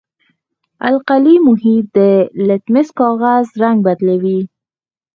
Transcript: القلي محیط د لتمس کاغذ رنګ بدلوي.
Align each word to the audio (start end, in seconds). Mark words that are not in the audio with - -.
القلي 0.89 1.35
محیط 1.47 1.85
د 1.97 1.99
لتمس 2.47 2.87
کاغذ 2.99 3.45
رنګ 3.61 3.77
بدلوي. 3.87 4.39